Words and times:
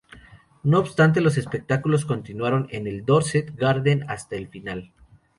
No 0.63 0.79
obstante, 0.79 1.21
los 1.21 1.37
espectáculos 1.37 2.05
continuaron 2.05 2.65
en 2.71 2.87
el 2.87 3.05
Dorset 3.05 3.55
Garden 3.55 4.03
hasta 4.09 4.35
el 4.35 4.47
final. 4.47 4.91